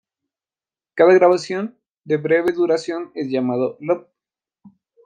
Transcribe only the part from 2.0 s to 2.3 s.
de